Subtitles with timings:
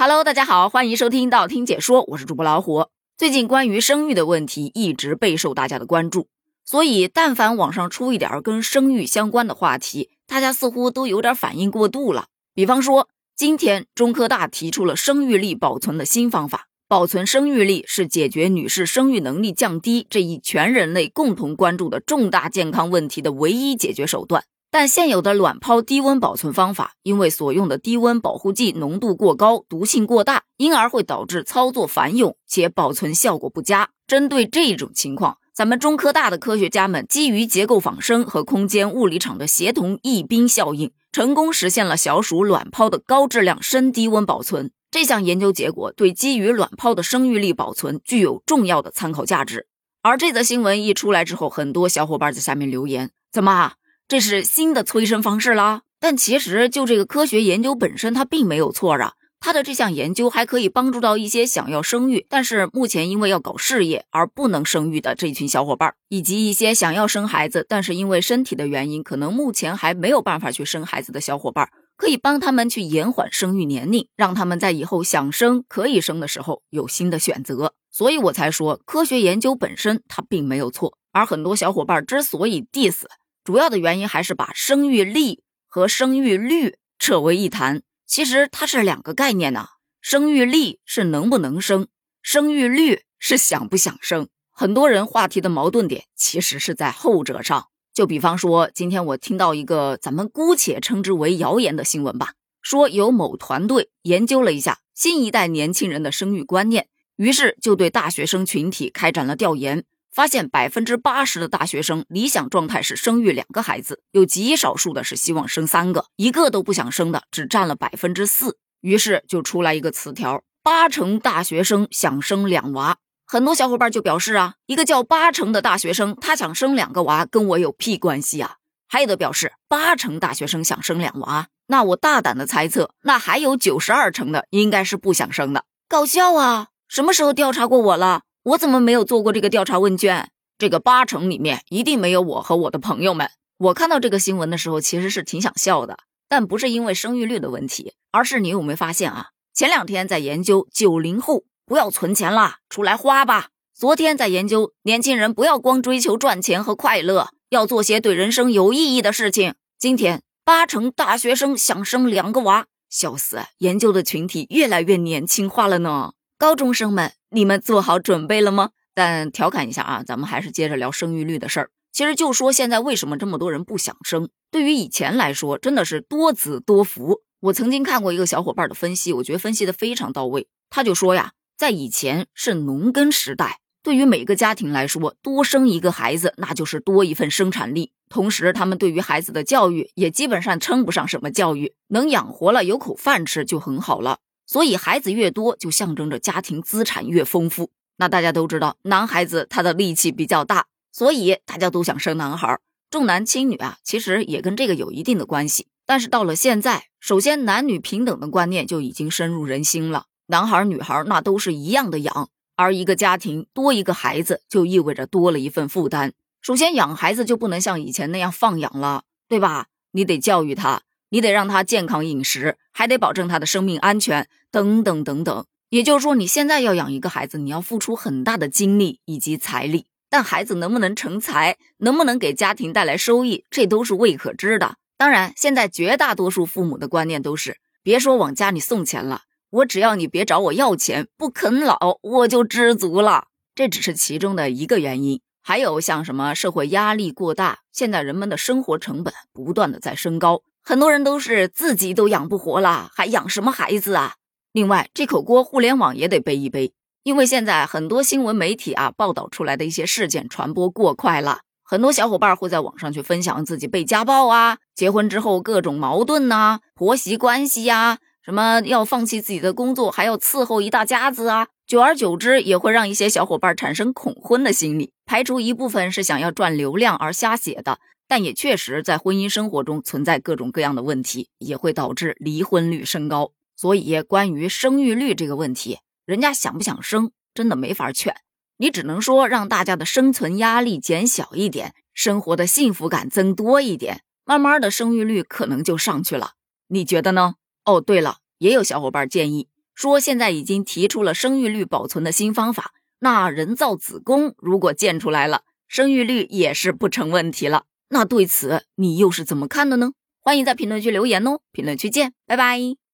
[0.00, 2.86] Hello，大家好，欢迎收听道听解说，我是主播老虎。
[3.16, 6.28] 最近关于生育的问题一直备受大家的关注，
[6.64, 12.26] 所以但凡网上出一点跟生育相关的话题，大家似乎都有点反应过度了。
[12.54, 24.44] 比方说，今天中科大提出了生育力保存的新方法，保存生育力是解决女士生育能力降低这一全人类共同关注的重大健康问题的唯一解决手段。
[24.70, 33.88] 但现有的卵泡低温保存方法，因为所用的低温保护剂浓度过高、毒性过大，因而会导致操作繁冗且保存效果不佳。
[34.06, 44.70] 针对这种情况，咱们中科大的科学家们基于结构仿生和空间物理场的协同抑冰效应，成功实现了小鼠卵泡的高质量深低温保存。
[44.90, 49.66] 这项研究结果对基于卵泡的生育力保存具有重要的参考价值。
[50.02, 53.72] 而这则新闻一出来之后，很多小伙伴在下面留言：怎么？
[54.08, 59.12] 这是新的催生方式啦，但其实就这个科学研究本身，它并没有错啊。
[59.38, 77.74] 它的这项研究还可以帮助到一些想要生育，但是目前因为要搞事业而不能生育的这群小伙伴，以及一些想要生孩子，但是因为身体的原因，可能目前还没有办法去生孩子的小伙伴，可以帮他们去延缓生育年龄，让他们在以后想生可以生的时候有新的选择。
[77.92, 83.02] 所以我才说，科学研究本身它并没有错，而很多小伙伴之所以 diss。
[83.48, 89.68] 主要的原因还是把生育力和生育率扯为一谈，其实它是两个概念呢。
[90.02, 91.88] 生育力是能不能生，
[92.20, 94.28] 生育率是想不想生。
[94.50, 97.68] 很多人话题的矛盾点其实是在后者上。
[97.94, 109.86] 就比方说，今天我听到一个咱们姑且称之为谣言的新闻吧，说有某团队研究了一下新一代年轻人的生育观念，于是就对大学生群体开展了调研。
[110.18, 118.58] 发现百分之八十的大学生理想状态是生育两个孩子，有极少数的是希望生三个，一个都不想生的只占了百分之四。
[118.80, 122.96] 于是就出来一个词条：八成大学生想生两娃。
[123.28, 128.56] 很多小伙伴就表示啊，一个叫八成的大学生，他想生两个娃，跟我有屁关系啊？
[128.88, 135.62] 还有的表示八成大学生想生两娃，那我大胆的猜测，那还有九十二成的应该是不想生的。
[135.88, 136.70] 搞笑啊！
[136.88, 138.22] 什么时候调查过我了？
[138.44, 140.28] 我怎么没有做过这个调查问卷？
[140.56, 143.30] 这个八成里面一定没有我和我的朋友们。
[143.58, 149.28] 我看到这个新闻的时候，其实是挺想笑的，但不是因为生育率的问题，而是你有没有发现啊？
[149.52, 159.54] 前两天在研究九零后不要存钱啦，出来花吧；昨天在研究年轻人不要光追求赚钱和快乐，要做些对人生有意义的事情。
[159.78, 163.40] 今天八成大学生想生两个娃，笑死！
[163.58, 167.12] 研究的群体越来越年轻化了呢，高中生们。
[167.30, 168.70] 你们做好准备了吗？
[168.94, 171.70] 但调侃一下啊，咱们还是接着聊生育率的事儿。
[171.92, 174.28] 其实就说现在为什么这么多人不想生？
[174.50, 177.22] 对于以前来说，真的是多子多福。
[177.40, 180.48] 我曾经看过一个小伙伴的分析，我觉得分析的非常到位。
[180.70, 187.92] 他就说呀，在以前是农耕时代，对于每个家庭来说，多生一个孩子那就是多一份生产力。
[188.08, 194.18] 同时，他们对于孩子的教育也基本上称不上什么教育，能养活了，有口饭吃就很好了。
[194.48, 197.70] 所以孩子越多，就象征着家庭资产越丰富。
[197.98, 202.58] 那大家都知道，男孩子他的力气比较大，所以大家都想生男孩，
[202.90, 205.66] 重男轻女啊，其实也跟这个有一定的关系。
[205.84, 212.30] 但是到了现在，首先男女平等的观念就已经深入人心了，男孩女孩那都是一样的养。
[212.56, 216.12] 而一个家庭多一个孩子，就意味着多了一份负担。
[216.40, 219.66] 首先养孩子就不能像以前那样放养了，对吧？
[219.92, 220.82] 你得教育他。
[221.10, 225.44] 你得让他健康饮食，还得保证他的生命安全，等等等等。
[225.70, 229.86] 也就是说，你现在要养一个孩子，你要付出很大的精力以及财力。
[230.10, 234.76] 但孩子能不能成才，能不能给家庭带来收益，这都是未可知的。
[234.96, 243.26] 当然，现在绝大多数父母的观念都是：别说往家里送钱了，我只要你别找我要钱，不啃老，我就知足了。
[243.54, 250.40] 这只是其中的一个原因，还有像什么社会压力过大，现在人们的生活成本不断的在升高。
[250.68, 254.16] 很多人都是自己都养不活了，还养什么孩子啊？
[254.52, 256.74] 另外，这口锅互联网也得背一背，
[257.04, 277.78] 因为现在很多新闻媒体啊报道出来的一些事件传播过快了，很多小伙伴会在网上去分享自己被家暴啊，结婚之后各种矛盾呐，婆媳关系呀，什么要放弃自己的工作，还要伺候一大家子啊，久而久之也会让一些小伙伴产生恐婚的心理，排除一部分是想要赚流量而瞎写的。
[278.08, 283.32] 但也确实在婚姻生活中存在各种各样的问题，也会导致离婚率升高。
[283.54, 288.16] 所以，关于生育率这个问题，人家想不想生，真的没法劝。
[288.56, 296.32] 你只能说让大家的生存压力减小一点，生活的幸福感增多一点，慢慢的生育率可能就上去了。
[296.68, 297.34] 你觉得呢？
[297.64, 307.64] 哦，对了，也有小伙伴建议说现在已经提出了生育率保存的新方法，那人造子宫如果建出来了，生育率也是不成问题了。
[307.90, 309.92] 那对此你又是怎么看的呢？
[310.20, 312.87] 欢迎在评论区留言哦，评论区见，拜拜。